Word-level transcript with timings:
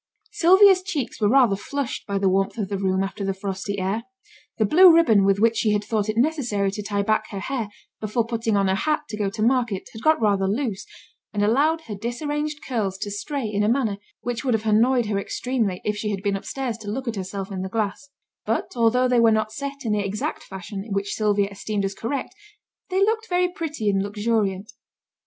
Sylvia's 0.31 0.81
cheeks 0.81 1.21
were 1.21 1.29
rather 1.29 1.55
flushed 1.55 2.07
by 2.07 2.17
the 2.17 2.27
warmth 2.27 2.57
of 2.57 2.69
the 2.69 2.77
room 2.79 3.03
after 3.03 3.23
the 3.23 3.35
frosty 3.35 3.77
air. 3.77 4.01
The 4.57 4.65
blue 4.65 4.91
ribbon 4.91 5.25
with 5.25 5.37
which 5.39 5.57
she 5.57 5.73
had 5.73 5.83
thought 5.83 6.09
it 6.09 6.17
necessary 6.17 6.71
to 6.71 6.81
tie 6.81 7.03
back 7.03 7.29
her 7.29 7.39
hair 7.39 7.69
before 7.99 8.25
putting 8.25 8.57
on 8.57 8.67
her 8.67 8.73
hat 8.73 9.01
to 9.09 9.15
go 9.17 9.29
to 9.29 9.43
market 9.43 9.87
had 9.93 10.01
got 10.01 10.19
rather 10.19 10.47
loose, 10.47 10.87
and 11.33 11.43
allowed 11.43 11.81
her 11.81 11.93
disarranged 11.93 12.65
curls 12.65 12.97
to 12.97 13.11
stray 13.11 13.45
in 13.47 13.61
a 13.61 13.69
manner 13.69 13.99
which 14.21 14.43
would 14.43 14.55
have 14.55 14.65
annoyed 14.65 15.05
her 15.05 15.19
extremely, 15.19 15.81
if 15.83 15.95
she 15.95 16.09
had 16.09 16.23
been 16.23 16.35
upstairs 16.35 16.79
to 16.79 16.89
look 16.89 17.07
at 17.07 17.15
herself 17.15 17.51
in 17.51 17.61
the 17.61 17.69
glass; 17.69 18.09
but 18.43 18.71
although 18.75 19.07
they 19.07 19.19
were 19.19 19.29
not 19.31 19.53
set 19.53 19.85
in 19.85 19.91
the 19.91 20.03
exact 20.03 20.41
fashion 20.41 20.83
which 20.89 21.13
Sylvia 21.13 21.47
esteemed 21.51 21.85
as 21.85 21.93
correct, 21.93 22.33
they 22.89 23.01
looked 23.03 23.29
very 23.29 23.47
pretty 23.49 23.87
and 23.87 24.01
luxuriant. 24.01 24.71